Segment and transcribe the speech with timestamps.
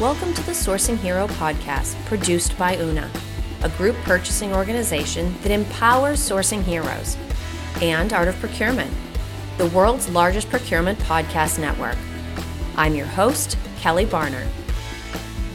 [0.00, 3.10] Welcome to the Sourcing Hero podcast, produced by Una,
[3.64, 7.16] a group purchasing organization that empowers sourcing heroes,
[7.82, 8.92] and Art of Procurement,
[9.56, 11.96] the world's largest procurement podcast network.
[12.76, 14.46] I'm your host, Kelly Barner.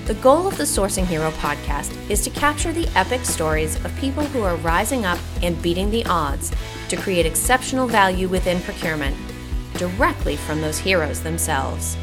[0.07, 4.25] The goal of the Sourcing Hero podcast is to capture the epic stories of people
[4.25, 6.51] who are rising up and beating the odds
[6.89, 9.15] to create exceptional value within procurement,
[9.75, 11.95] directly from those heroes themselves.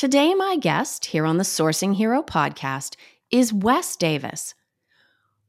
[0.00, 2.96] Today, my guest here on the Sourcing Hero podcast
[3.30, 4.54] is Wes Davis.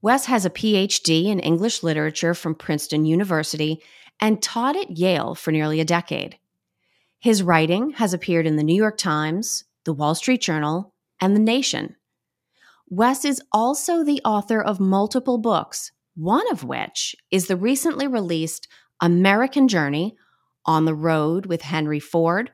[0.02, 3.82] Wes has a PhD in English literature from Princeton University
[4.20, 6.38] and taught at Yale for nearly a decade.
[7.18, 11.40] His writing has appeared in the New York Times, the Wall Street Journal, and The
[11.40, 11.96] Nation.
[12.90, 18.68] Wes is also the author of multiple books, one of which is the recently released
[19.00, 20.18] American Journey
[20.66, 22.52] On the Road with Henry Ford,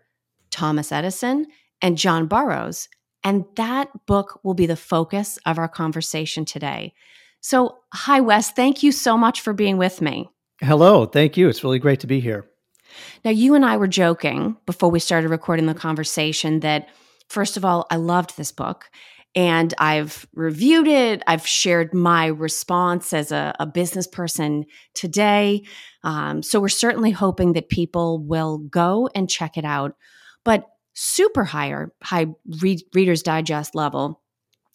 [0.52, 1.48] Thomas Edison,
[1.82, 2.90] and John Burroughs.
[3.24, 6.94] And that book will be the focus of our conversation today.
[7.42, 8.52] So, hi, Wes.
[8.52, 10.30] Thank you so much for being with me.
[10.62, 11.06] Hello.
[11.06, 11.50] Thank you.
[11.50, 12.46] It's really great to be here.
[13.24, 16.90] Now, you and I were joking before we started recording the conversation that,
[17.30, 18.90] first of all, I loved this book
[19.36, 21.22] and I've reviewed it.
[21.28, 25.64] I've shared my response as a, a business person today.
[26.04, 29.96] Um, so, we're certainly hoping that people will go and check it out.
[30.44, 30.66] But
[30.98, 32.26] super higher, high
[32.60, 34.24] read, Reader's Digest level,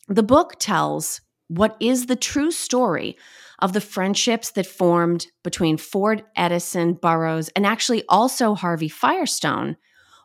[0.07, 3.17] the book tells what is the true story
[3.59, 9.77] of the friendships that formed between Ford, Edison, Burroughs, and actually also Harvey Firestone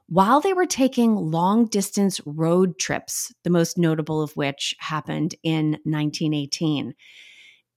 [0.08, 5.72] while they were taking long distance road trips, the most notable of which happened in
[5.84, 6.94] 1918.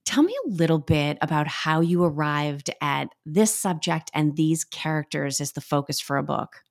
[0.05, 5.41] Tell me a little bit about how you arrived at this subject and these characters
[5.41, 6.61] as the focus for a book.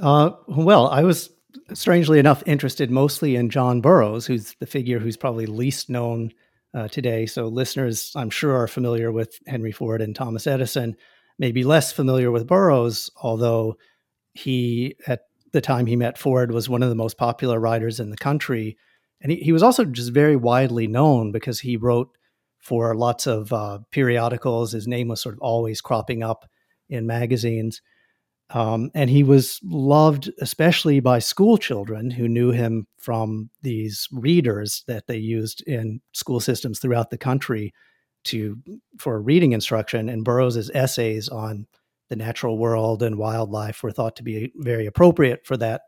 [0.00, 1.30] Uh, well, I was
[1.74, 6.32] strangely enough interested mostly in John Burroughs, who's the figure who's probably least known
[6.74, 7.26] uh, today.
[7.26, 10.96] So listeners, I'm sure, are familiar with Henry Ford and Thomas Edison.
[11.38, 13.76] Maybe less familiar with Burroughs, although
[14.34, 15.22] he, at
[15.52, 18.76] the time he met Ford, was one of the most popular writers in the country.
[19.20, 22.10] And he, he was also just very widely known because he wrote
[22.58, 24.72] for lots of uh, periodicals.
[24.72, 26.46] His name was sort of always cropping up
[26.88, 27.82] in magazines.
[28.52, 34.82] Um, and he was loved especially by school children who knew him from these readers
[34.88, 37.72] that they used in school systems throughout the country
[38.24, 38.58] to
[38.98, 40.08] for reading instruction.
[40.08, 41.66] And Burroughs's essays on
[42.08, 45.82] the natural world and wildlife were thought to be very appropriate for that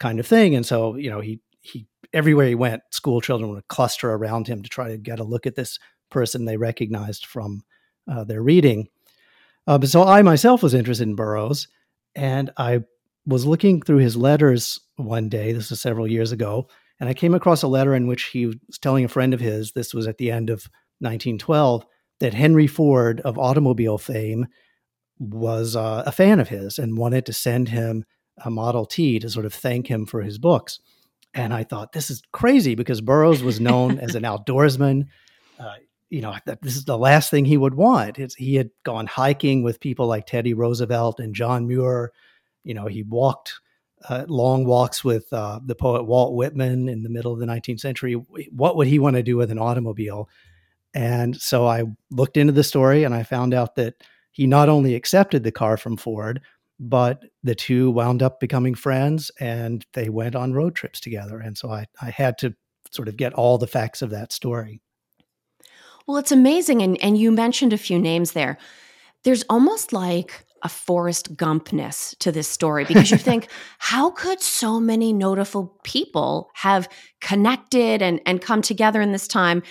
[0.00, 0.56] kind of thing.
[0.56, 4.62] And so, you know, he he everywhere he went, school children would cluster around him
[4.62, 5.78] to try to get a look at this
[6.10, 7.62] person they recognized from
[8.10, 8.88] uh, their reading.
[9.66, 11.68] Uh, so I myself was interested in Burroughs
[12.14, 12.84] and I
[13.26, 16.68] was looking through his letters one day, this was several years ago,
[17.00, 19.72] and I came across a letter in which he was telling a friend of his,
[19.72, 20.68] this was at the end of
[21.00, 21.84] 1912,
[22.20, 24.46] that Henry Ford of automobile fame
[25.18, 28.04] was uh, a fan of his and wanted to send him
[28.44, 30.80] a Model T to sort of thank him for his books.
[31.34, 35.06] And I thought, this is crazy because Burroughs was known as an outdoorsman.
[35.58, 35.74] Uh,
[36.10, 38.18] you know, this is the last thing he would want.
[38.18, 42.12] It's, he had gone hiking with people like Teddy Roosevelt and John Muir.
[42.62, 43.54] You know, he walked
[44.08, 47.80] uh, long walks with uh, the poet Walt Whitman in the middle of the 19th
[47.80, 48.14] century.
[48.14, 50.28] What would he want to do with an automobile?
[50.92, 53.94] And so I looked into the story and I found out that
[54.30, 56.40] he not only accepted the car from Ford,
[56.78, 61.38] but the two wound up becoming friends and they went on road trips together.
[61.38, 62.54] And so I, I had to
[62.90, 64.80] sort of get all the facts of that story.
[66.06, 66.82] Well, it's amazing.
[66.82, 68.58] And, and you mentioned a few names there.
[69.22, 73.48] There's almost like a Forrest Gumpness to this story because you think,
[73.78, 76.88] how could so many notable people have
[77.20, 79.62] connected and, and come together in this time?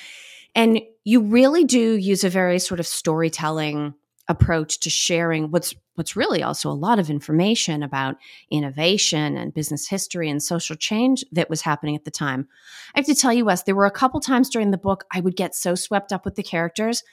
[0.55, 3.95] And you really do use a very sort of storytelling
[4.27, 8.15] approach to sharing what's what's really also a lot of information about
[8.49, 12.47] innovation and business history and social change that was happening at the time.
[12.95, 15.19] I have to tell you, Wes, there were a couple times during the book I
[15.19, 17.03] would get so swept up with the characters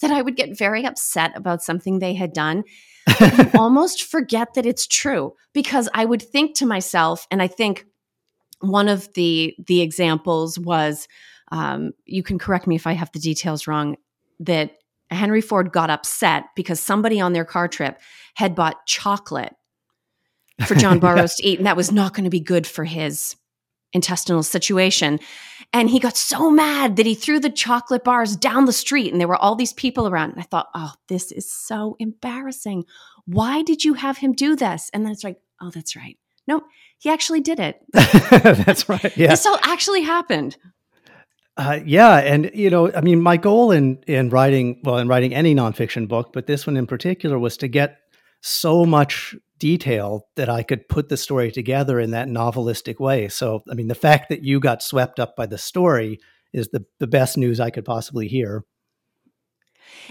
[0.00, 2.64] that I would get very upset about something they had done.
[3.58, 7.86] almost forget that it's true because I would think to myself, and I think
[8.60, 11.08] one of the the examples was
[11.50, 13.96] um, you can correct me if I have the details wrong
[14.40, 14.77] that
[15.10, 17.98] Henry Ford got upset because somebody on their car trip
[18.34, 19.54] had bought chocolate
[20.66, 23.36] for John Burroughs to eat, and that was not going to be good for his
[23.92, 25.18] intestinal situation.
[25.72, 29.20] And he got so mad that he threw the chocolate bars down the street, and
[29.20, 30.30] there were all these people around.
[30.30, 32.84] And I thought, oh, this is so embarrassing.
[33.26, 34.90] Why did you have him do this?
[34.92, 36.16] And then it's like, oh, that's right.
[36.46, 36.64] nope,
[36.98, 37.80] he actually did it.
[37.92, 39.16] That's right.
[39.16, 39.28] Yeah.
[39.28, 40.56] This all actually happened.
[41.58, 45.34] Uh, yeah, and you know, I mean, my goal in in writing, well, in writing
[45.34, 47.98] any nonfiction book, but this one in particular, was to get
[48.40, 53.26] so much detail that I could put the story together in that novelistic way.
[53.26, 56.20] So, I mean, the fact that you got swept up by the story
[56.52, 58.64] is the the best news I could possibly hear.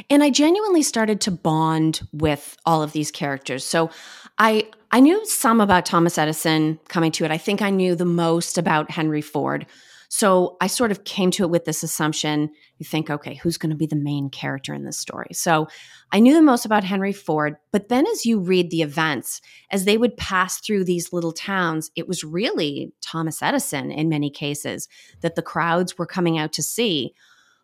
[0.10, 3.64] And I genuinely started to bond with all of these characters.
[3.64, 3.90] So
[4.38, 7.32] I I knew some about Thomas Edison coming to it.
[7.32, 9.66] I think I knew the most about Henry Ford.
[10.10, 12.50] So I sort of came to it with this assumption.
[12.78, 15.30] You think, okay, who's going to be the main character in this story?
[15.34, 15.68] So
[16.12, 19.86] I knew the most about Henry Ford, but then as you read the events, as
[19.86, 24.88] they would pass through these little towns, it was really Thomas Edison in many cases
[25.22, 27.14] that the crowds were coming out to see.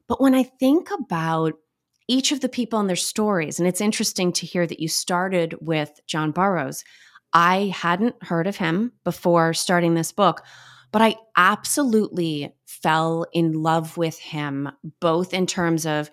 [0.07, 1.53] But when I think about
[2.07, 3.59] each of the people and their stories.
[3.59, 6.83] And it's interesting to hear that you started with John Burroughs.
[7.33, 10.43] I hadn't heard of him before starting this book,
[10.93, 14.69] but I absolutely fell in love with him,
[15.01, 16.09] both in terms of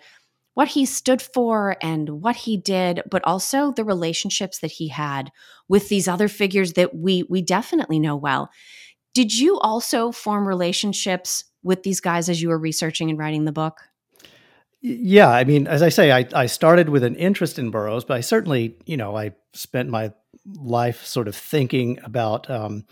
[0.55, 5.31] what he stood for and what he did, but also the relationships that he had
[5.69, 8.49] with these other figures that we we definitely know well.
[9.13, 13.51] Did you also form relationships with these guys as you were researching and writing the
[13.51, 13.77] book?
[14.81, 18.17] Yeah, I mean, as I say, I, I started with an interest in Burroughs, but
[18.17, 20.11] I certainly, you know, I spent my
[20.55, 22.85] life sort of thinking about um,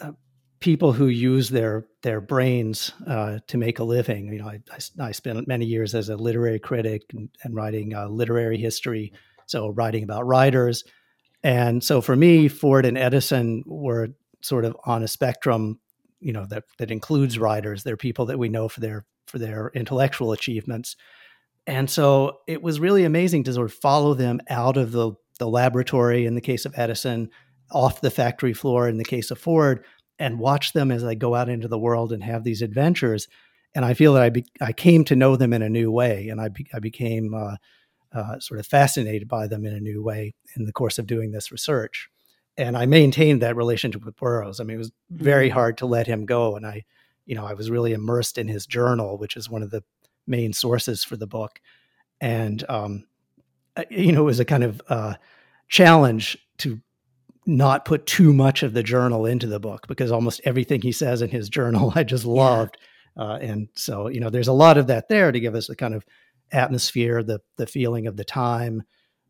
[0.00, 0.12] uh,
[0.60, 4.32] people who use their their brains uh, to make a living.
[4.32, 7.94] You know, I, I, I, spent many years as a literary critic and, and writing
[7.94, 9.12] uh, literary history,
[9.46, 10.84] so writing about writers.
[11.42, 14.08] And so for me, Ford and Edison were
[14.40, 15.80] sort of on a spectrum,
[16.20, 17.82] you know, that that includes writers.
[17.82, 20.96] They're people that we know for their for their intellectual achievements.
[21.66, 25.46] And so it was really amazing to sort of follow them out of the, the
[25.46, 27.28] laboratory in the case of Edison,
[27.70, 29.84] off the factory floor in the case of Ford,
[30.18, 33.28] and watch them as they go out into the world and have these adventures.
[33.74, 36.28] And I feel that I, be, I came to know them in a new way,
[36.28, 37.56] and I, be, I became uh,
[38.12, 41.32] uh, sort of fascinated by them in a new way in the course of doing
[41.32, 42.08] this research.
[42.56, 44.58] And I maintained that relationship with Burroughs.
[44.58, 45.52] I mean, it was very mm.
[45.52, 46.84] hard to let him go, and I
[47.28, 49.84] you know, I was really immersed in his journal, which is one of the
[50.26, 51.60] main sources for the book.
[52.22, 53.04] And, um,
[53.90, 55.14] you know, it was a kind of uh,
[55.68, 56.80] challenge to
[57.48, 61.22] not put too much of the journal into the book because almost everything he says
[61.22, 62.76] in his journal I just loved.
[63.16, 63.22] Yeah.
[63.24, 65.74] Uh, and so, you know, there's a lot of that there to give us the
[65.74, 66.04] kind of
[66.52, 68.84] atmosphere, the the feeling of the time,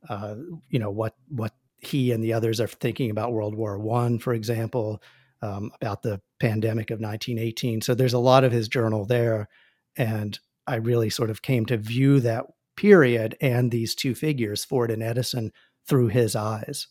[0.09, 0.35] uh,
[0.69, 4.35] you know, what what he and the others are thinking about World War One, for
[4.35, 5.01] example,
[5.41, 7.81] um, about the pandemic of 1918.
[7.83, 9.49] So there's a lot of his journal there.
[9.97, 14.91] And I really sort of came to view that period and these two figures, Ford
[14.91, 15.53] and Edison,
[15.87, 16.89] through his eyes.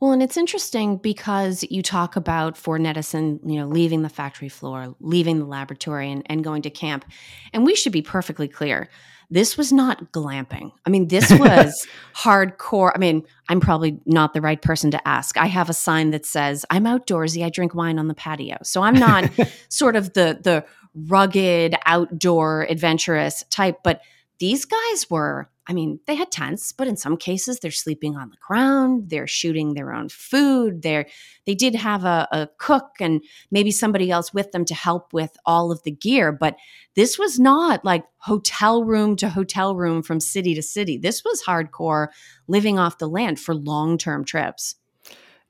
[0.00, 4.48] Well, and it's interesting because you talk about and Edison, you know, leaving the factory
[4.48, 7.04] floor, leaving the laboratory, and, and going to camp.
[7.52, 8.88] And we should be perfectly clear
[9.30, 10.72] this was not glamping.
[10.86, 12.92] I mean, this was hardcore.
[12.94, 15.36] I mean, I'm probably not the right person to ask.
[15.36, 17.44] I have a sign that says, I'm outdoorsy.
[17.44, 18.58] I drink wine on the patio.
[18.62, 19.30] So I'm not
[19.68, 20.64] sort of the, the
[20.94, 24.00] rugged, outdoor, adventurous type, but
[24.44, 28.28] these guys were I mean, they had tents, but in some cases they're sleeping on
[28.28, 31.06] the ground, they're shooting their own food, they're
[31.46, 35.34] they did have a, a, cook and maybe somebody else with them to help with
[35.46, 36.32] all of the gear.
[36.32, 36.56] But
[36.96, 40.98] this was not like hotel room to hotel room from city to city.
[40.98, 42.08] This was hardcore
[42.46, 44.76] living off the land for long-term trips.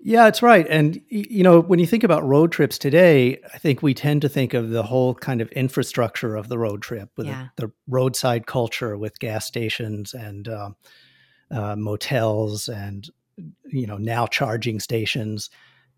[0.00, 0.66] Yeah, it's right.
[0.68, 4.28] And, you know, when you think about road trips today, I think we tend to
[4.28, 7.48] think of the whole kind of infrastructure of the road trip with yeah.
[7.56, 10.70] the, the, roadside culture with gas stations and uh,
[11.50, 13.08] uh, motels and,
[13.64, 15.48] you know, now charging stations.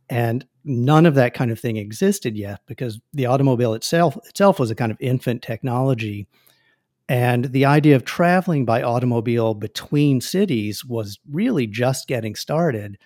[0.08, 4.70] And none of that kind of thing existed yet because the automobile itself itself was
[4.70, 6.28] a kind of infant technology.
[7.08, 12.98] And the idea of traveling by automobile between cities was really just getting started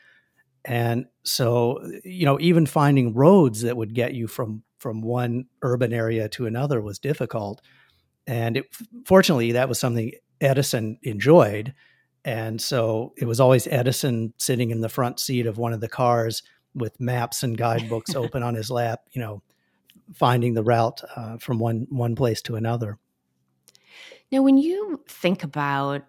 [0.65, 5.93] and so, you know, even finding roads that would get you from from one urban
[5.93, 7.61] area to another was difficult.
[8.27, 8.67] And it,
[9.05, 11.75] fortunately, that was something Edison enjoyed.
[12.25, 15.89] And so it was always Edison sitting in the front seat of one of the
[15.89, 16.43] cars
[16.75, 19.43] with maps and guidebooks open on his lap, you know,
[20.15, 22.99] finding the route uh, from one one place to another.
[24.33, 26.05] Now, when you think about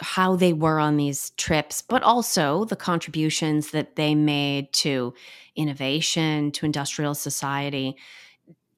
[0.00, 5.14] how they were on these trips, but also the contributions that they made to
[5.56, 7.96] innovation, to industrial society.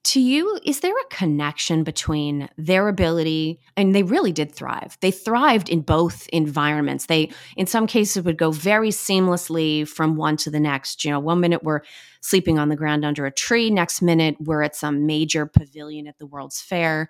[0.01, 4.97] to you, is there a connection between their ability and they really did thrive?
[5.01, 7.07] They thrived in both environments.
[7.07, 11.03] They, in some cases, would go very seamlessly from one to the next.
[11.03, 11.81] You know, one minute we're
[12.21, 16.17] sleeping on the ground under a tree, next minute we're at some major pavilion at
[16.17, 17.09] the World's Fair.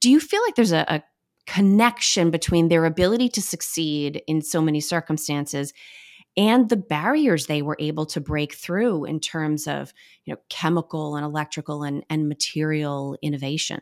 [0.00, 1.02] Do you feel like there's a, a
[1.46, 5.72] connection between their ability to succeed in so many circumstances
[6.36, 9.92] and the barriers they were able to break through in terms of
[10.24, 13.80] you know chemical and electrical and, and material innovation.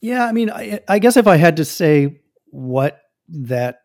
[0.00, 3.80] Yeah i mean I, I guess if i had to say what that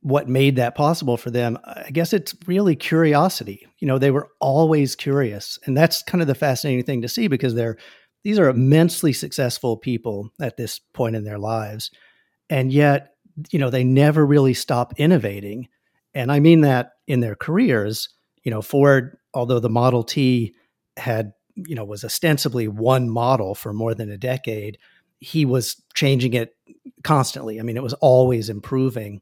[0.00, 3.66] what made that possible for them i guess it's really curiosity.
[3.78, 7.28] You know they were always curious and that's kind of the fascinating thing to see
[7.28, 7.76] because they're
[8.26, 11.90] these are immensely successful people at this point in their lives
[12.50, 13.14] and yet
[13.50, 15.68] you know they never really stop innovating
[16.16, 18.08] and I mean that in their careers.
[18.42, 20.54] You know, Ford, although the Model T
[20.96, 24.78] had, you know, was ostensibly one model for more than a decade,
[25.20, 26.56] he was changing it
[27.04, 27.60] constantly.
[27.60, 29.20] I mean, it was always improving.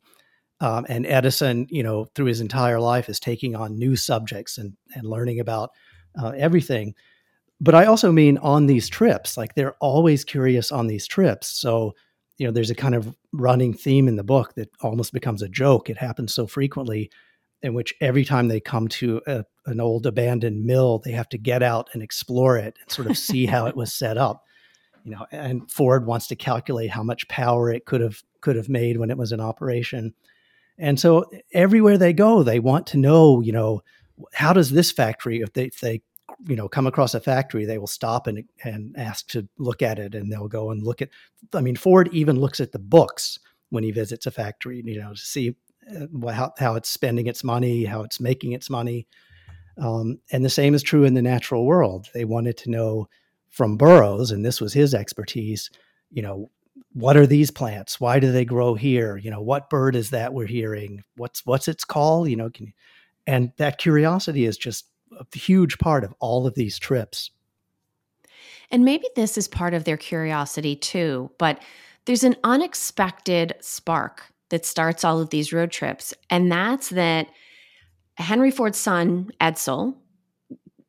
[0.61, 4.75] Um, and Edison, you know, through his entire life is taking on new subjects and,
[4.95, 5.71] and learning about
[6.17, 6.95] uh, everything.
[7.65, 11.49] But I also mean on these trips, like they're always curious on these trips.
[11.49, 11.95] So
[12.37, 15.49] you know, there's a kind of running theme in the book that almost becomes a
[15.49, 15.89] joke.
[15.89, 17.11] It happens so frequently,
[17.63, 21.39] in which every time they come to a, an old abandoned mill, they have to
[21.39, 24.45] get out and explore it and sort of see how it was set up.
[25.05, 28.69] You know, and Ford wants to calculate how much power it could have could have
[28.69, 30.15] made when it was in operation.
[30.77, 33.83] And so everywhere they go, they want to know, you know,
[34.33, 36.03] how does this factory, if they, if they
[36.47, 39.99] you know come across a factory they will stop and and ask to look at
[39.99, 41.09] it and they'll go and look at
[41.55, 43.39] i mean ford even looks at the books
[43.71, 45.55] when he visits a factory you know to see
[45.95, 49.07] uh, how, how it's spending its money how it's making its money.
[49.77, 52.07] Um, and the same is true in the natural world.
[52.15, 53.09] They wanted to know
[53.51, 55.69] from burroughs and this was his expertise
[56.11, 56.49] you know
[56.93, 58.01] what are these plants?
[58.01, 59.17] Why do they grow here?
[59.17, 61.03] You know what bird is that we're hearing?
[61.17, 62.27] What's what's its call?
[62.27, 62.73] You know can,
[63.27, 64.87] and that curiosity is just
[65.19, 67.31] a huge part of all of these trips.
[68.71, 71.63] And maybe this is part of their curiosity too, but
[72.07, 76.15] there's an unexpected spark that starts all of these road trips.
[76.31, 77.29] And that's that
[78.17, 79.95] Henry Ford's son, Edsel,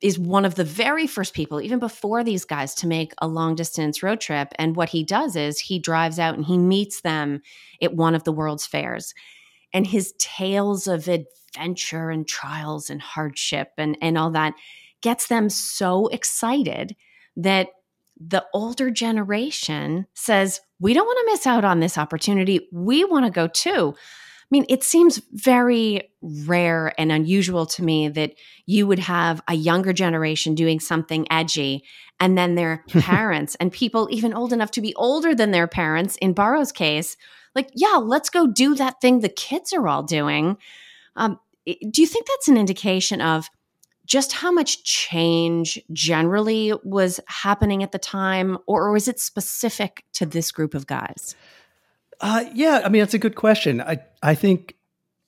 [0.02, 3.54] is one of the very first people, even before these guys, to make a long
[3.54, 4.52] distance road trip.
[4.58, 7.40] And what he does is he drives out and he meets them
[7.80, 9.14] at one of the world's fairs.
[9.76, 14.54] And his tales of adventure and trials and hardship and, and all that
[15.02, 16.96] gets them so excited
[17.36, 17.68] that
[18.18, 22.70] the older generation says, We don't want to miss out on this opportunity.
[22.72, 23.94] We want to go too.
[23.94, 28.32] I mean, it seems very rare and unusual to me that
[28.64, 31.84] you would have a younger generation doing something edgy
[32.18, 36.16] and then their parents and people even old enough to be older than their parents,
[36.16, 37.18] in Burroughs's case,
[37.56, 40.56] like, yeah, let's go do that thing the kids are all doing.
[41.16, 43.48] Um, do you think that's an indication of
[44.04, 50.24] just how much change generally was happening at the time, or, was it specific to
[50.24, 51.34] this group of guys?
[52.20, 53.80] Uh, yeah, I mean, that's a good question.
[53.80, 54.76] I, I think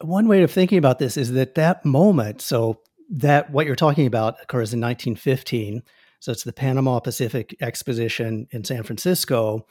[0.00, 2.78] one way of thinking about this is that that moment, so
[3.10, 5.82] that what you're talking about occurs in 1915.
[6.20, 9.66] So it's the Panama Pacific Exposition in San Francisco,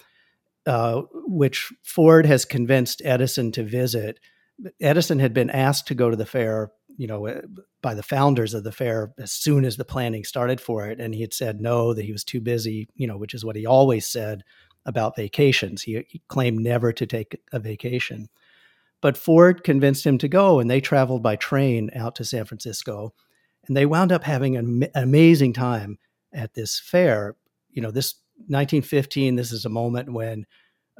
[0.67, 4.19] uh, which Ford has convinced Edison to visit
[4.81, 7.41] Edison had been asked to go to the fair, you know, uh,
[7.81, 11.13] by the founders of the fair as soon as the planning started for it, and
[11.13, 13.65] he had said no, that he was too busy, you know, which is what he
[13.65, 14.43] always said
[14.85, 15.83] about vacations.
[15.83, 18.29] He, he claimed never to take a vacation,
[19.01, 23.13] but Ford convinced him to go, and they traveled by train out to San Francisco,
[23.67, 25.99] and they wound up having an amazing time
[26.33, 27.35] at this fair.
[27.69, 29.35] You know, this 1915.
[29.35, 30.45] This is a moment when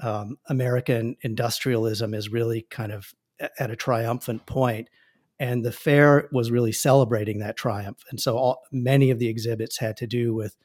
[0.02, 3.14] um, American industrialism is really kind of
[3.60, 4.90] at a triumphant point
[5.40, 9.78] and the fair was really celebrating that triumph and so all, many of the exhibits
[9.78, 10.56] had to do with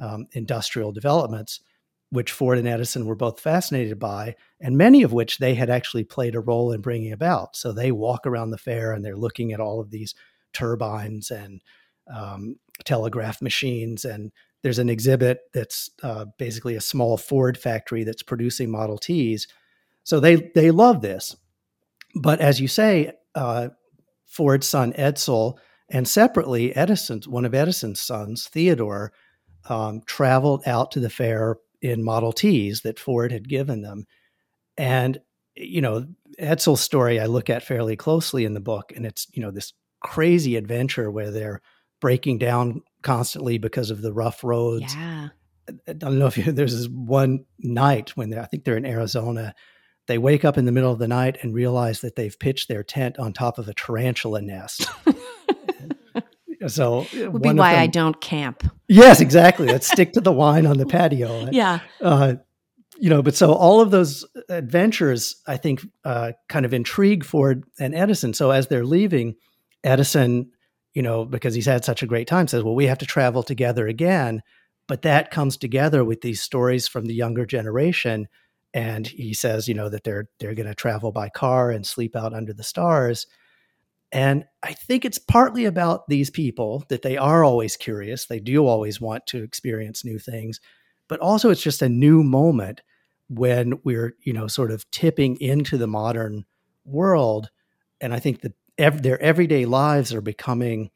[0.00, 1.60] um, industrial developments
[2.10, 6.04] which ford and edison were both fascinated by and many of which they had actually
[6.04, 9.52] played a role in bringing about so they walk around the fair and they're looking
[9.52, 10.14] at all of these
[10.52, 11.60] turbines and
[12.12, 18.22] um, telegraph machines and there's an exhibit that's uh, basically a small ford factory that's
[18.22, 19.48] producing model t's.
[20.04, 21.36] So they they love this.
[22.14, 23.68] But as you say, uh,
[24.26, 29.12] Ford's son Edsel, and separately Edison's one of Edison's sons, Theodore,
[29.68, 34.06] um, traveled out to the fair in Model Ts that Ford had given them,
[34.76, 35.18] and
[35.54, 36.06] you know
[36.40, 39.72] Edsel's story I look at fairly closely in the book, and it's you know this
[40.00, 41.60] crazy adventure where they're
[42.00, 44.94] breaking down constantly because of the rough roads.
[44.94, 45.28] Yeah.
[45.88, 49.54] I don't know if you, there's this one night when I think they're in Arizona.
[50.06, 52.82] They wake up in the middle of the night and realize that they've pitched their
[52.82, 54.86] tent on top of a tarantula nest.
[56.66, 58.64] so would be why them, I don't camp.
[58.88, 59.66] Yes, exactly.
[59.66, 61.48] Let's stick to the wine on the patio.
[61.50, 61.80] Yeah.
[62.00, 62.34] Uh,
[62.98, 67.64] you know, but so all of those adventures, I think, uh, kind of intrigue Ford
[67.78, 68.34] and Edison.
[68.34, 69.36] So as they're leaving,
[69.82, 70.50] Edison,
[70.94, 73.42] you know, because he's had such a great time, says, "Well, we have to travel
[73.42, 74.42] together again."
[74.88, 78.28] But that comes together with these stories from the younger generation,
[78.74, 82.16] and he says, you know, that they're they're going to travel by car and sleep
[82.16, 83.26] out under the stars.
[84.12, 88.26] And I think it's partly about these people that they are always curious.
[88.26, 90.60] They do always want to experience new things,
[91.08, 92.82] but also it's just a new moment
[93.28, 96.44] when we're, you know, sort of tipping into the modern
[96.84, 97.48] world.
[98.02, 100.90] And I think that ev- their everyday lives are becoming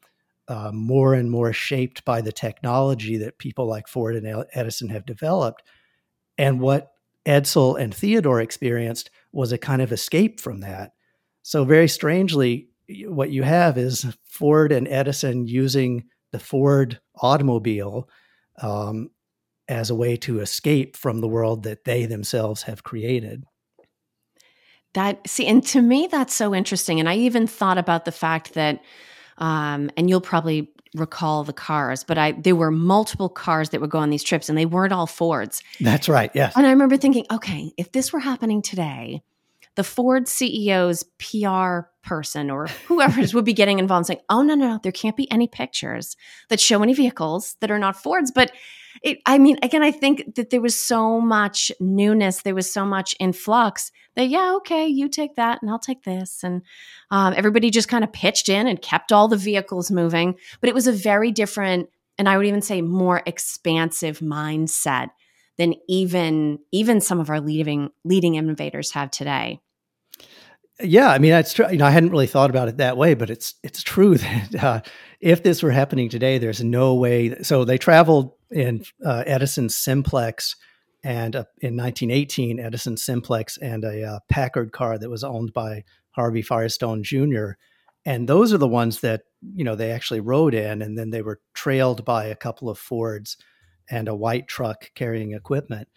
[0.49, 5.07] uh, more and more shaped by the technology that people like Ford and Edison have
[5.07, 5.63] developed.
[6.39, 6.93] And what
[7.25, 10.93] Edsel and Theodore experienced was a kind of escape from that.
[11.43, 18.09] So, very strangely, what you have is Ford and Edison using the Ford automobile
[18.63, 19.11] um,
[19.69, 23.45] as a way to escape from the world that they themselves have created.
[24.97, 27.01] That see, and to me, that's so interesting.
[27.01, 28.83] And I even thought about the fact that,
[29.37, 33.91] um, and you'll probably recall the cars, but I there were multiple cars that would
[33.91, 35.63] go on these trips, and they weren't all Fords.
[35.83, 36.31] That's right.
[36.35, 36.55] Yes.
[36.57, 39.23] And I remember thinking, okay, if this were happening today,
[39.75, 44.69] the Ford CEO's PR person or whoever would be getting involved saying, oh, no, no,
[44.69, 46.17] no, there can't be any pictures
[46.49, 48.31] that show any vehicles that are not Fords.
[48.31, 48.53] But
[49.03, 52.87] it, I mean, again, I think that there was so much newness, there was so
[52.87, 56.43] much influx that, yeah, okay, you take that and I'll take this.
[56.43, 56.63] And
[57.11, 60.37] um, everybody just kind of pitched in and kept all the vehicles moving.
[60.61, 65.11] But it was a very different, and I would even say more expansive mindset
[65.59, 69.61] than even even some of our leading leading innovators have today.
[70.81, 71.71] Yeah, I mean that's true.
[71.71, 74.55] You know, I hadn't really thought about it that way, but it's it's true that
[74.63, 74.81] uh,
[75.21, 77.43] if this were happening today, there's no way.
[77.43, 80.55] So they traveled in uh, Edison Simplex,
[81.03, 85.85] and uh, in 1918, Edison Simplex and a uh, Packard car that was owned by
[86.11, 87.53] Harvey Firestone Jr.
[88.05, 89.23] And those are the ones that
[89.55, 92.79] you know they actually rode in, and then they were trailed by a couple of
[92.79, 93.39] Fords
[93.89, 95.89] and a white truck carrying equipment.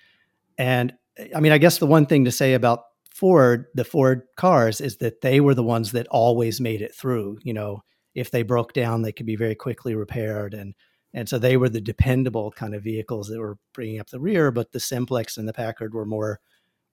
[0.58, 0.93] And
[1.36, 2.84] I mean, I guess the one thing to say about
[3.19, 7.38] Ford, the Ford cars, is that they were the ones that always made it through.
[7.43, 7.84] You know,
[8.15, 10.73] if they broke down, they could be very quickly repaired, and
[11.13, 14.51] and so they were the dependable kind of vehicles that were bringing up the rear.
[14.51, 16.39] But the Simplex and the Packard were more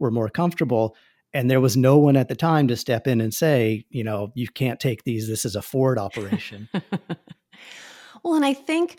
[0.00, 0.96] were more comfortable,
[1.32, 4.32] and there was no one at the time to step in and say, you know,
[4.34, 5.28] you can't take these.
[5.28, 6.68] This is a Ford operation.
[8.24, 8.98] well, and I think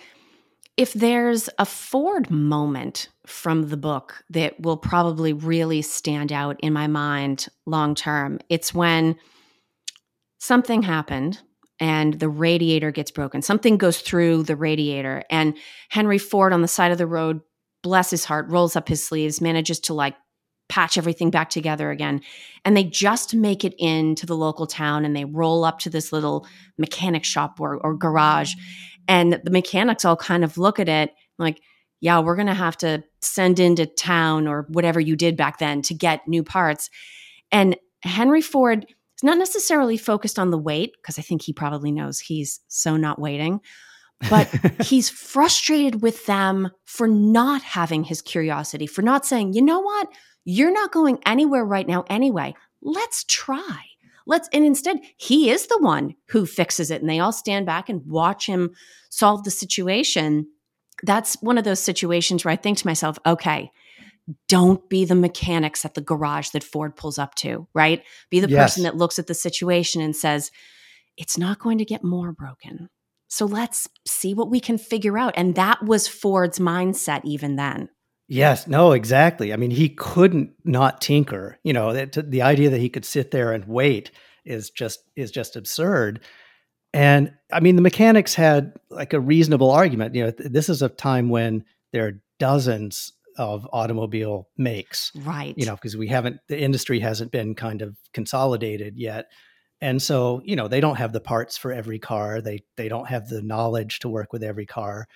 [0.78, 6.72] if there's a Ford moment from the book that will probably really stand out in
[6.72, 9.16] my mind long term, it's when
[10.38, 11.42] something happened
[11.80, 13.42] and the radiator gets broken.
[13.42, 15.56] Something goes through the radiator, and
[15.90, 17.42] Henry Ford on the side of the road,
[17.84, 20.16] bless his heart, rolls up his sleeves, manages to like
[20.70, 22.22] patch everything back together again.
[22.66, 26.12] And they just make it into the local town and they roll up to this
[26.12, 26.46] little
[26.78, 28.54] mechanic shop or, or garage.
[29.08, 31.62] And the mechanics all kind of look at it like,
[32.02, 35.82] yeah, we're going to have to send into town or whatever you did back then
[35.84, 36.90] to get new parts.
[37.52, 41.92] And Henry Ford is not necessarily focused on the wait because I think he probably
[41.92, 43.62] knows he's so not waiting,
[44.30, 44.48] but
[44.82, 50.10] he's frustrated with them for not having his curiosity, for not saying, you know what?
[50.46, 52.56] You're not going anywhere right now anyway.
[52.82, 53.84] Let's try
[54.28, 57.90] let's and instead he is the one who fixes it and they all stand back
[57.90, 58.70] and watch him
[59.10, 60.46] solve the situation
[61.04, 63.72] that's one of those situations where i think to myself okay
[64.50, 68.50] don't be the mechanics at the garage that ford pulls up to right be the
[68.50, 68.72] yes.
[68.72, 70.52] person that looks at the situation and says
[71.16, 72.90] it's not going to get more broken
[73.28, 77.90] so let's see what we can figure out and that was ford's mindset even then
[78.30, 79.54] Yes, no, exactly.
[79.54, 81.60] I mean, he couldn't not tinker.
[81.64, 84.12] You know, that, the idea that he could sit there and wait
[84.44, 86.22] is just is just absurd.
[86.94, 90.16] And I mean, the mechanics had like a reasonable argument.
[90.16, 91.64] You know, this is a time when
[91.94, 95.54] there are dozens of automobile makes, right?
[95.58, 99.28] You know, because we haven't the industry hasn't been kind of consolidated yet.
[99.82, 102.42] And so, you know, they don't have the parts for every car.
[102.42, 105.08] They they don't have the knowledge to work with every car.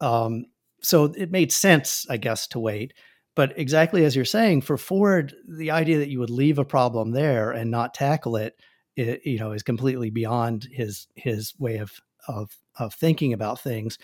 [0.00, 0.46] Um,
[0.82, 2.94] so it made sense, I guess, to wait.
[3.34, 7.10] But exactly as you're saying, for Ford, the idea that you would leave a problem
[7.10, 8.58] there and not tackle it,
[8.96, 11.92] it you know, is completely beyond his his way of
[12.28, 13.98] of of thinking about things.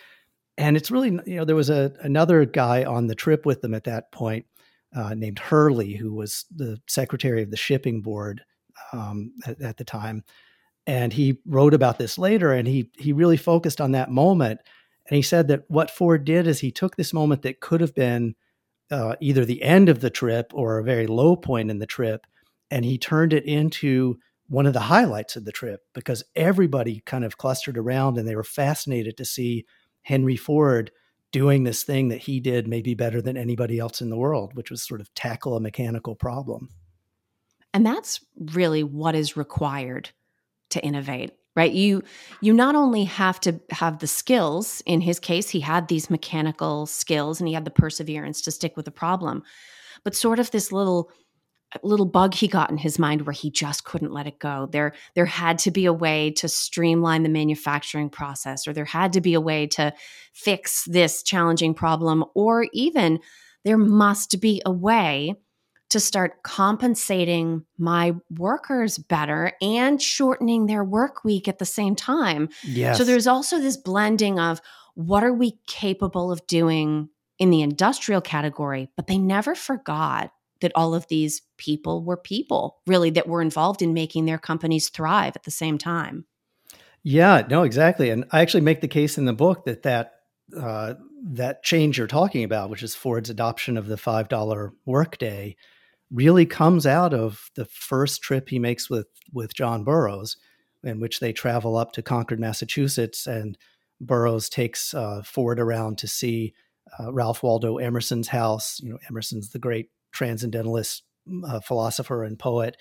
[0.58, 3.74] And it's really, you know, there was a another guy on the trip with them
[3.74, 4.46] at that point
[4.94, 8.42] uh, named Hurley, who was the secretary of the shipping board
[8.92, 10.24] um, at, at the time,
[10.87, 12.52] and he wrote about this later.
[12.52, 14.61] And he he really focused on that moment,
[15.08, 17.94] and he said that what Ford did is he took this moment that could have
[17.94, 18.35] been
[18.90, 22.26] uh, either the end of the trip or a very low point in the trip,
[22.70, 27.24] and he turned it into one of the highlights of the trip because everybody kind
[27.24, 29.64] of clustered around and they were fascinated to see
[30.02, 30.90] Henry Ford
[31.32, 34.70] doing this thing that he did maybe better than anybody else in the world, which
[34.70, 36.68] was sort of tackle a mechanical problem.
[37.74, 40.11] And that's really what is required
[40.70, 41.72] to innovate right?
[41.72, 42.02] You
[42.40, 46.87] you not only have to have the skills in his case he had these mechanical
[46.87, 49.42] skills and he had the perseverance to stick with the problem
[50.04, 51.11] but sort of this little
[51.82, 54.68] little bug he got in his mind where he just couldn't let it go.
[54.70, 59.14] There there had to be a way to streamline the manufacturing process or there had
[59.14, 59.92] to be a way to
[60.32, 63.20] fix this challenging problem or even
[63.64, 65.35] there must be a way
[65.92, 72.48] to start compensating my workers better and shortening their work week at the same time.
[72.64, 72.96] Yes.
[72.96, 74.62] So there's also this blending of
[74.94, 80.72] what are we capable of doing in the industrial category, but they never forgot that
[80.74, 85.37] all of these people were people really that were involved in making their companies thrive
[85.37, 86.24] at the same time.
[87.02, 88.09] Yeah, no, exactly.
[88.09, 90.12] And I actually make the case in the book that that
[90.57, 95.57] uh, that change you're talking about, which is Ford's adoption of the five dollar workday,
[96.12, 100.37] really comes out of the first trip he makes with with John Burroughs,
[100.83, 103.57] in which they travel up to Concord, Massachusetts, and
[104.01, 106.55] Burroughs takes uh, Ford around to see
[106.98, 108.81] uh, Ralph Waldo Emerson's house.
[108.83, 111.05] You know, Emerson's the great transcendentalist
[111.46, 112.77] uh, philosopher and poet.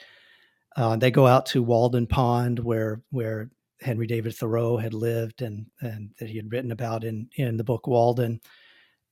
[0.76, 5.68] Uh, they go out to Walden Pond, where where Henry David Thoreau had lived and
[5.80, 8.42] and that he had written about in in the book Walden.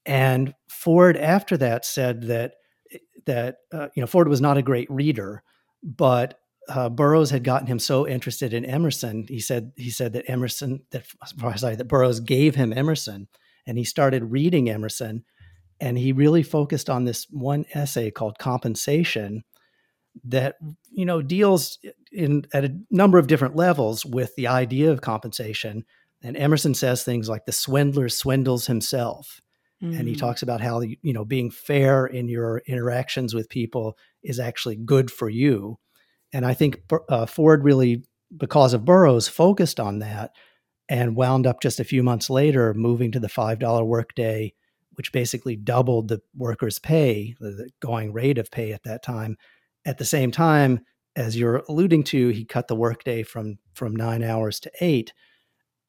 [0.06, 2.54] And Ford, after that, said that
[3.26, 5.44] that uh, you know Ford was not a great reader,
[5.84, 9.26] but uh, Burroughs had gotten him so interested in Emerson.
[9.28, 11.06] He said he said that Emerson that
[11.56, 13.28] sorry that Burroughs gave him Emerson,
[13.66, 15.24] and he started reading Emerson,
[15.80, 19.44] and he really focused on this one essay called Compensation
[20.26, 20.56] that
[20.92, 21.80] you know deals
[22.12, 25.86] in at a number of different levels with the idea of compensation.
[26.22, 29.40] And Emerson says things like the swindler swindles himself
[29.84, 29.98] Mm-hmm.
[29.98, 30.20] And he mm.
[30.20, 35.10] talks about how, you know, being fair in your interactions with people is actually good
[35.10, 35.80] for you.
[36.34, 38.04] And I think uh, Ford really,
[38.36, 40.32] because of Burroughs, focused on that
[40.90, 44.54] and wound up just a few months later moving to the $5 workday,
[44.94, 49.38] which basically doubled the workers' pay, the going rate of pay at that time.
[49.86, 50.82] At the same time,
[51.16, 55.14] as you're alluding to, he cut the workday from from nine hours to eight.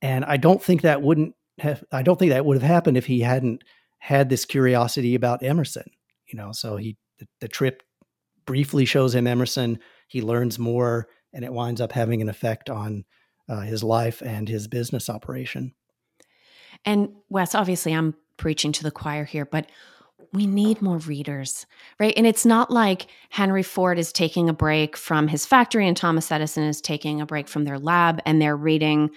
[0.02, 3.06] And I don't think that wouldn't have I don't think that would have happened if
[3.06, 3.62] he hadn't
[4.00, 5.90] had this curiosity about Emerson.
[6.26, 7.82] You know, so he the, the trip
[8.46, 9.78] briefly shows him Emerson.
[10.08, 13.04] He learns more, and it winds up having an effect on
[13.48, 15.74] uh, his life and his business operation.
[16.84, 19.70] And Wes, obviously, I'm preaching to the choir here, but
[20.32, 21.66] we need more readers,
[21.98, 22.14] right?
[22.16, 26.30] And it's not like Henry Ford is taking a break from his factory and Thomas
[26.30, 29.10] Edison is taking a break from their lab and they're reading,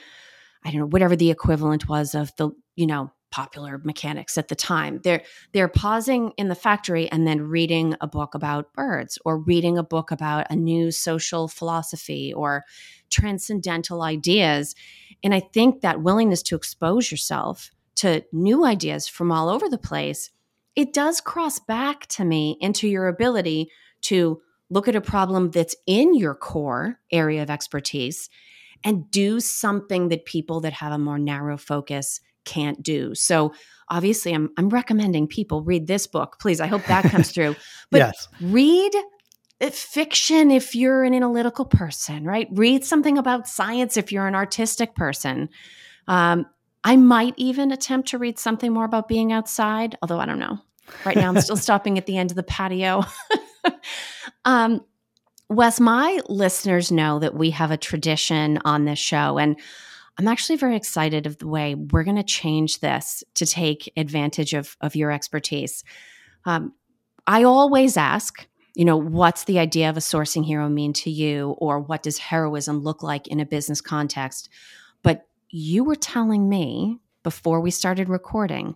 [0.66, 4.56] I don't know, whatever the equivalent was of the, you know, popular mechanics at the
[4.56, 5.00] time.
[5.04, 9.76] They're they're pausing in the factory and then reading a book about birds or reading
[9.76, 12.64] a book about a new social philosophy or
[13.10, 14.76] transcendental ideas.
[15.24, 19.80] And I think that willingness to expose yourself to new ideas from all over the
[19.80, 20.30] place,
[20.76, 25.76] it does cross back to me into your ability to look at a problem that's
[25.88, 28.30] in your core area of expertise
[28.84, 33.16] and do something that people that have a more narrow focus can't do.
[33.16, 33.54] So
[33.90, 36.38] obviously I'm I'm recommending people read this book.
[36.40, 37.56] Please, I hope that comes through.
[37.92, 38.28] But yes.
[38.42, 38.92] read
[39.72, 42.48] fiction if you're an analytical person, right?
[42.52, 45.48] Read something about science if you're an artistic person.
[46.08, 46.48] Um,
[46.84, 50.60] I might even attempt to read something more about being outside, although I don't know.
[51.06, 53.04] Right now, I'm still stopping at the end of the patio.
[54.46, 54.82] um,
[55.50, 59.58] Wes, my listeners know that we have a tradition on this show, and
[60.18, 64.54] I'm actually very excited of the way we're going to change this to take advantage
[64.54, 65.84] of, of your expertise.
[66.46, 66.74] Um,
[67.26, 68.46] I always ask,
[68.76, 72.18] you know, what's the idea of a sourcing hero mean to you, or what does
[72.18, 74.50] heroism look like in a business context?
[75.02, 78.76] But you were telling me before we started recording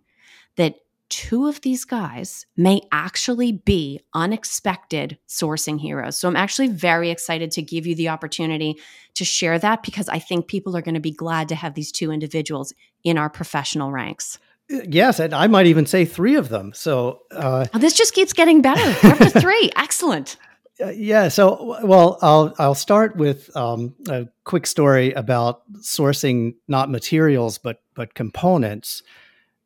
[0.55, 0.75] that
[1.09, 6.17] two of these guys may actually be unexpected sourcing heroes.
[6.17, 8.77] So I'm actually very excited to give you the opportunity
[9.15, 11.91] to share that because I think people are going to be glad to have these
[11.91, 14.39] two individuals in our professional ranks.
[14.69, 16.73] Yes, and I might even say three of them.
[16.73, 18.83] So uh, oh, this just keeps getting better.
[19.01, 19.69] We're up to three.
[19.77, 20.35] Excellent.
[20.79, 21.29] Uh, yeah.
[21.29, 27.81] So, well, I'll I'll start with um, a quick story about sourcing not materials but
[27.95, 29.03] but components.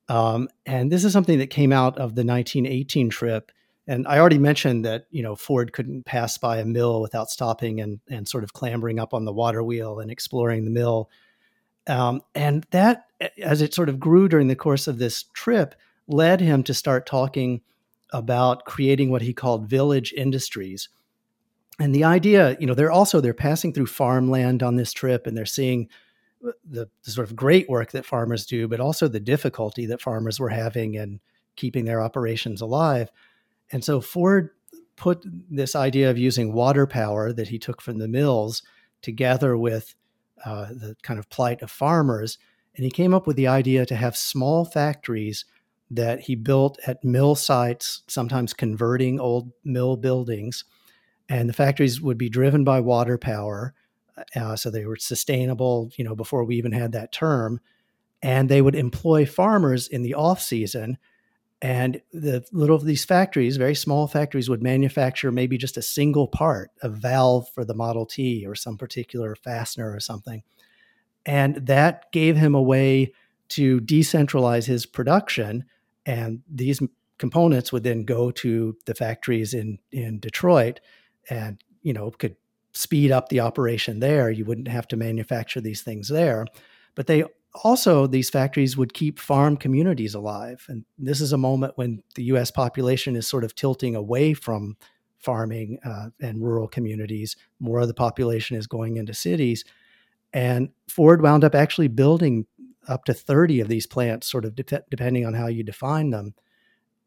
[0.10, 3.52] Um, and this is something that came out of the 1918 trip.
[3.88, 7.82] And I already mentioned that you know Ford couldn't pass by a mill without stopping
[7.82, 11.10] and and sort of clambering up on the water wheel and exploring the mill.
[11.88, 13.08] Um, and that,
[13.42, 15.74] as it sort of grew during the course of this trip,
[16.08, 17.62] led him to start talking
[18.14, 20.90] about creating what he called village industries
[21.82, 25.36] and the idea you know they're also they're passing through farmland on this trip and
[25.36, 25.88] they're seeing
[26.42, 30.40] the, the, sort of great work that farmers do but also the difficulty that farmers
[30.40, 31.20] were having in
[31.56, 33.12] keeping their operations alive
[33.72, 34.50] and so ford
[34.96, 38.64] put this idea of using water power that he took from the mills
[39.02, 39.96] together with
[40.46, 42.38] uh, the kind of plight of farmers
[42.76, 45.46] and he came up with the idea to have small factories
[45.90, 50.64] that he built at mill sites sometimes converting old mill buildings
[51.32, 53.74] and the factories would be driven by water power.
[54.36, 57.60] Uh, so they were sustainable, you know, before we even had that term.
[58.22, 60.98] And they would employ farmers in the off season.
[61.62, 66.28] And the little of these factories, very small factories, would manufacture maybe just a single
[66.28, 70.44] part, a valve for the Model T or some particular fastener or something.
[71.26, 73.14] And that gave him a way
[73.50, 75.66] to decentralize his production.
[76.06, 76.82] And these
[77.20, 80.80] components would then go to the factories in, in Detroit
[81.30, 82.36] and you know could
[82.74, 84.30] speed up the operation there.
[84.30, 86.46] You wouldn't have to manufacture these things there.
[86.96, 87.24] But they
[87.64, 90.66] also these factories would keep farm communities alive.
[90.70, 94.78] And this is a moment when the us population is sort of tilting away from
[95.18, 97.36] farming uh, and rural communities.
[97.60, 99.64] More of the population is going into cities.
[100.34, 102.46] And ford wound up actually building
[102.88, 106.34] up to 30 of these plants sort of de- depending on how you define them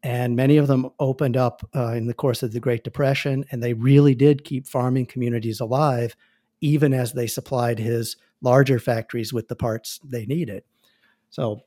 [0.05, 3.63] and many of them opened up uh, in the course of the Great Depression, and
[3.63, 6.15] they really did keep farming communities alive,
[6.61, 10.63] even as they supplied his larger factories with the parts they needed.
[11.31, 11.61] So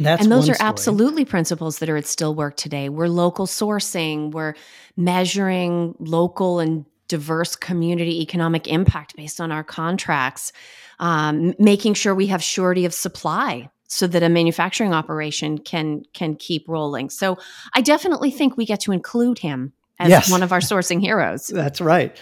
[0.00, 0.68] that's and those are story.
[0.68, 2.88] absolutely principles that are at still work today.
[2.88, 4.54] We're local sourcing, we're
[4.96, 10.52] measuring local and diverse community economic impact based on our contracts,
[10.98, 16.34] um, making sure we have surety of supply so that a manufacturing operation can can
[16.34, 17.08] keep rolling.
[17.10, 17.38] So
[17.74, 20.30] I definitely think we get to include him as yes.
[20.30, 21.46] one of our sourcing heroes.
[21.54, 22.18] That's right.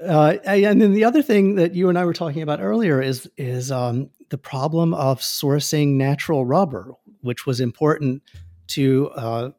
[0.00, 3.28] Uh, and then the other thing that you and I were talking about earlier is
[3.36, 8.22] is um, the problem of sourcing natural rubber, which was important
[8.68, 9.50] to uh,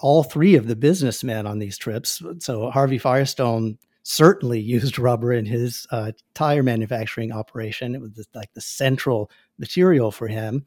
[0.00, 2.22] all three of the businessmen on these trips.
[2.40, 7.94] So Harvey Firestone certainly used rubber in his uh, tire manufacturing operation.
[7.94, 10.66] It was like the central material for him.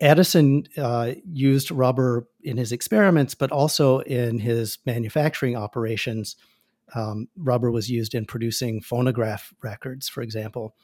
[0.00, 6.36] Edison uh, used rubber in his experiments, but also in his manufacturing operations.
[6.94, 10.74] Um, rubber was used in producing phonograph records, for example.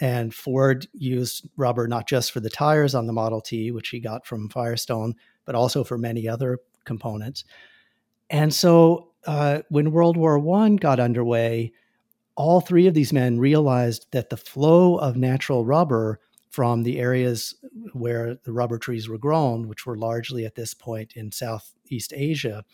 [0.00, 4.00] And Ford used rubber not just for the tires on the Model T, which he
[4.00, 7.44] got from Firestone, but also for many other components.
[8.30, 11.72] And so uh, when World War I got underway,
[12.34, 16.18] all three of these men realized that the flow of natural rubber
[16.54, 17.56] from the areas
[17.94, 22.64] where the rubber trees were grown, which were largely at this point in Southeast Asia,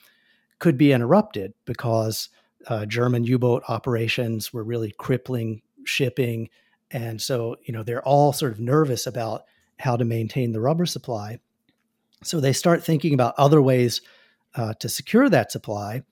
[0.58, 2.28] could be interrupted because
[2.66, 6.50] uh, German U boat operations were really crippling shipping.
[6.90, 9.44] And so, you know, they're all sort of nervous about
[9.78, 11.38] how to maintain the rubber supply.
[12.22, 14.02] So they start thinking about other ways
[14.56, 16.02] uh, to secure that supply.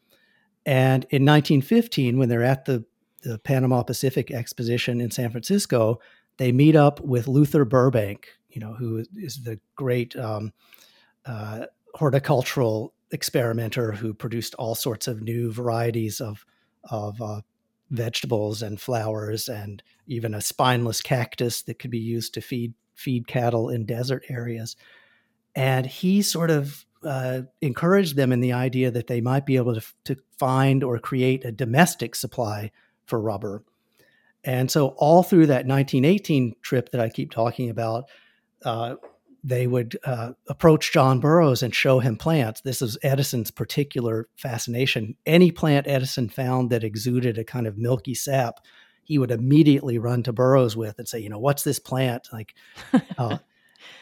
[0.65, 2.87] And in 1915, when they're at the,
[3.25, 6.01] the Panama Pacific Exposition in San Francisco,
[6.39, 10.53] they meet up with Luther Burbank, you know, who is the great um,
[11.27, 16.45] uh, horticultural experimenter who produced all sorts of new varieties of
[16.85, 17.41] of uh,
[17.91, 23.27] vegetables and flowers, and even a spineless cactus that could be used to feed feed
[23.27, 24.77] cattle in desert areas.
[25.55, 29.75] And he sort of uh, encouraged them in the idea that they might be able
[29.75, 32.71] to, to find or create a domestic supply
[33.07, 33.63] for rubber
[34.45, 38.05] and so, all through that 1918 trip that I keep talking about,
[38.65, 38.97] uh,
[39.43, 42.61] they would uh, approach John Burroughs and show him plants.
[42.61, 45.17] This is Edison's particular fascination.
[45.27, 48.61] Any plant Edison found that exuded a kind of milky sap,
[49.05, 52.55] he would immediately run to Burroughs with and say, "You know, what's this plant?" Like,
[53.19, 53.39] uh,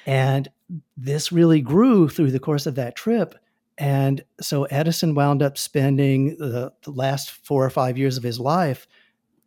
[0.04, 0.48] and
[0.96, 3.34] this really grew through the course of that trip.
[3.78, 8.40] And so Edison wound up spending the, the last four or five years of his
[8.40, 8.86] life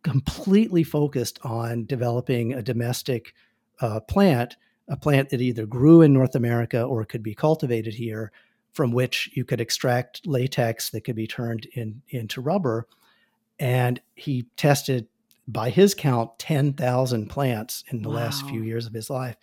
[0.02, 3.34] completely focused on developing a domestic
[3.80, 4.56] uh, plant
[4.90, 8.32] a plant that either grew in North America or could be cultivated here,
[8.72, 12.86] from which you could extract latex that could be turned in, into rubber.
[13.58, 15.06] And he tested,
[15.46, 18.16] by his count, 10,000 plants in the wow.
[18.16, 19.36] last few years of his life.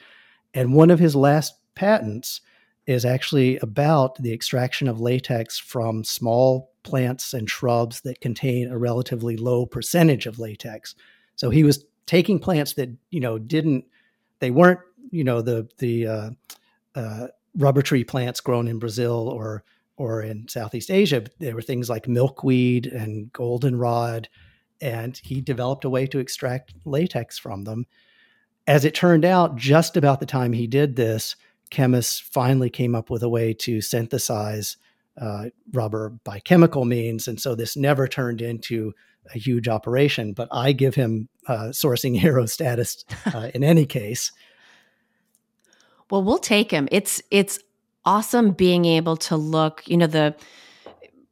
[0.53, 2.41] And one of his last patents
[2.85, 8.77] is actually about the extraction of latex from small plants and shrubs that contain a
[8.77, 10.95] relatively low percentage of latex.
[11.35, 13.85] So he was taking plants that you know didn't
[14.39, 14.79] they weren't
[15.11, 16.29] you know the the uh,
[16.95, 19.63] uh, rubber tree plants grown in Brazil or
[19.97, 21.25] or in Southeast Asia.
[21.39, 24.29] There were things like milkweed and goldenrod,
[24.79, 27.85] and he developed a way to extract latex from them.
[28.65, 31.35] As it turned out, just about the time he did this,
[31.69, 34.77] chemists finally came up with a way to synthesize
[35.19, 37.27] uh, rubber by chemical means.
[37.27, 38.93] And so this never turned into
[39.33, 44.31] a huge operation, but I give him uh, sourcing hero status uh, in any case.
[46.09, 46.87] Well, we'll take him.
[46.91, 47.59] It's it's
[48.05, 49.83] awesome being able to look.
[49.87, 50.35] You know, the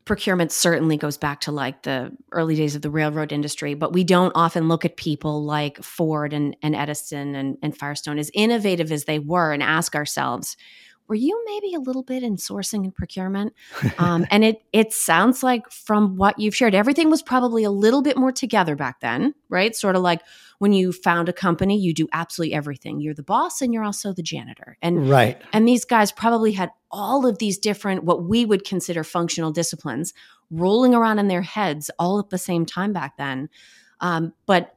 [0.06, 4.04] procurement certainly goes back to like the early days of the railroad industry, but we
[4.04, 8.91] don't often look at people like Ford and, and Edison and, and Firestone, as innovative
[8.91, 10.56] as they were, and ask ourselves,
[11.08, 13.54] were you maybe a little bit in sourcing and procurement?
[13.98, 18.02] Um, and it it sounds like from what you've shared, everything was probably a little
[18.02, 19.76] bit more together back then, right?
[19.76, 20.22] Sort of like
[20.60, 23.00] when you found a company, you do absolutely everything.
[23.00, 24.78] You're the boss and you're also the janitor.
[24.82, 25.41] And right.
[25.54, 30.13] And these guys probably had all of these different what we would consider functional disciplines
[30.50, 33.50] rolling around in their heads all at the same time back then.
[34.00, 34.75] Um, but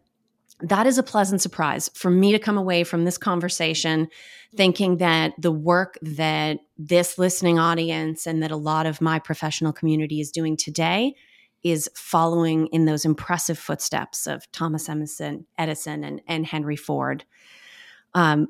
[0.60, 4.08] that is a pleasant surprise for me to come away from this conversation
[4.56, 9.72] thinking that the work that this listening audience and that a lot of my professional
[9.72, 11.14] community is doing today
[11.62, 17.24] is following in those impressive footsteps of Thomas Edison, Edison and, and Henry Ford.
[18.14, 18.48] Um,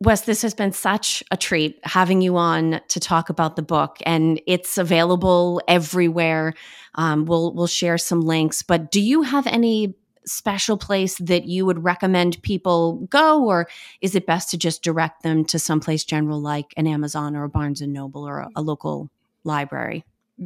[0.00, 3.96] Wes, this has been such a treat having you on to talk about the book,
[4.04, 6.52] and it's available everywhere.
[6.96, 8.62] Um, we'll we'll share some links.
[8.62, 13.68] But do you have any special place that you would recommend people go, or
[14.00, 17.48] is it best to just direct them to someplace general like an Amazon or a
[17.48, 19.10] Barnes and Noble or a, a local
[19.44, 20.04] library?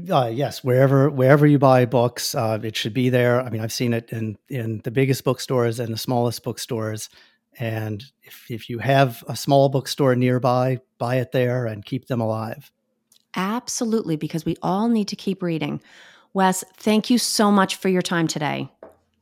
[0.08, 3.40] Uh, yes, wherever wherever you buy books, uh, it should be there.
[3.40, 7.08] I mean, I've seen it in in the biggest bookstores and the smallest bookstores.
[7.58, 12.20] And if if you have a small bookstore nearby, buy it there and keep them
[12.20, 12.70] alive.
[13.34, 15.80] Absolutely, because we all need to keep reading.
[16.32, 18.70] Wes, thank you so much for your time today.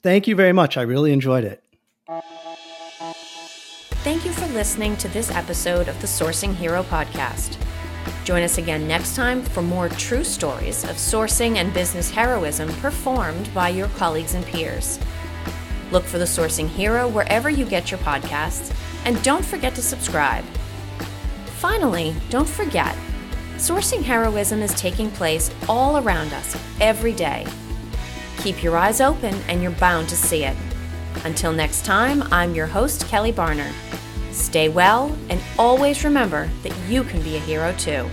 [0.02, 0.76] Thank you very much.
[0.76, 1.62] I really enjoyed it.
[4.04, 7.58] Thank you for listening to this episode of the Sourcing Hero podcast.
[8.24, 13.52] Join us again next time for more true stories of sourcing and business heroism performed
[13.52, 15.00] by your colleagues and peers.
[15.90, 18.72] Look for the Sourcing Hero wherever you get your podcasts,
[19.04, 20.44] and don't forget to subscribe.
[21.58, 22.96] Finally, don't forget,
[23.56, 27.46] sourcing heroism is taking place all around us every day
[28.38, 30.56] Keep your eyes open and you're bound to see it.
[31.24, 33.72] Until next time, I'm your host, Kelly Barner.
[34.32, 38.08] Stay well and always remember that you can be a hero too.